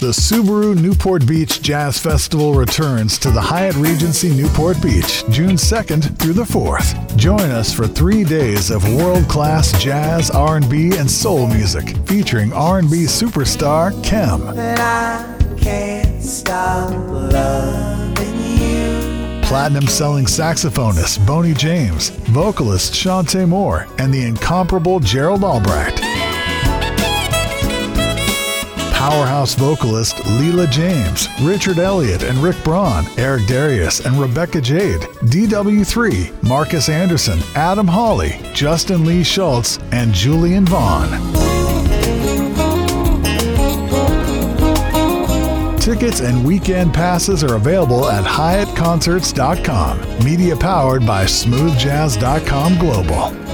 [0.00, 6.18] The Subaru Newport Beach Jazz Festival returns to the Hyatt Regency Newport Beach June 2nd
[6.18, 7.16] through the 4th.
[7.16, 13.92] Join us for 3 days of world-class jazz, R&B, and soul music featuring R&B superstar
[14.04, 14.40] Kem.
[19.44, 26.03] Platinum selling saxophonist Boney James, vocalist Chante Moore, and the incomparable Gerald Albright
[29.04, 36.42] powerhouse vocalist Leela James, Richard Elliot and Rick Braun, Eric Darius and Rebecca Jade, DW3,
[36.42, 41.10] Marcus Anderson, Adam Hawley, Justin Lee Schultz, and Julian Vaughn.
[45.78, 50.24] Tickets and weekend passes are available at HyattConcerts.com.
[50.24, 53.53] Media powered by SmoothJazz.com Global.